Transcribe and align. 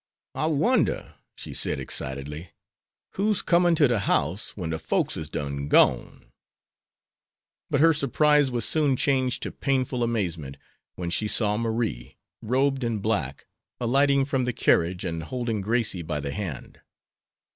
"I 0.33 0.47
wonder," 0.47 1.13
she 1.35 1.53
said, 1.53 1.79
excitedly, 1.79 2.49
"whose 3.11 3.43
comin' 3.43 3.75
to 3.75 3.87
de 3.87 3.99
house 3.99 4.57
when 4.57 4.71
de 4.71 4.79
folks 4.79 5.15
is 5.15 5.29
done 5.29 5.67
gone." 5.67 6.25
But 7.69 7.81
her 7.81 7.93
surprise 7.93 8.49
was 8.49 8.65
soon 8.65 8.95
changed 8.95 9.43
to 9.43 9.51
painful 9.51 10.01
amazement, 10.01 10.57
when 10.95 11.11
she 11.11 11.27
saw 11.27 11.55
Marie, 11.55 12.17
robed 12.41 12.83
in 12.83 12.97
black, 12.97 13.45
alighting 13.79 14.25
from 14.25 14.45
the 14.45 14.53
carriage, 14.53 15.05
and 15.05 15.21
holding 15.21 15.61
Gracie 15.61 16.01
by 16.01 16.19
the 16.19 16.31
hand. 16.31 16.81